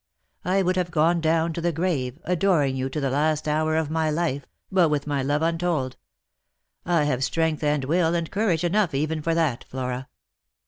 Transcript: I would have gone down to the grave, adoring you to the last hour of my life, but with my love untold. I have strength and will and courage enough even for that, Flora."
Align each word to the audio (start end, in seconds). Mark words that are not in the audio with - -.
I 0.43 0.63
would 0.63 0.77
have 0.77 0.89
gone 0.89 1.21
down 1.21 1.53
to 1.53 1.61
the 1.61 1.71
grave, 1.71 2.17
adoring 2.23 2.75
you 2.75 2.89
to 2.89 2.99
the 2.99 3.11
last 3.11 3.47
hour 3.47 3.75
of 3.75 3.91
my 3.91 4.09
life, 4.09 4.47
but 4.71 4.89
with 4.89 5.05
my 5.05 5.21
love 5.21 5.43
untold. 5.43 5.95
I 6.87 7.03
have 7.03 7.23
strength 7.23 7.63
and 7.63 7.85
will 7.85 8.15
and 8.15 8.31
courage 8.31 8.63
enough 8.63 8.95
even 8.95 9.21
for 9.21 9.35
that, 9.35 9.63
Flora." 9.65 10.07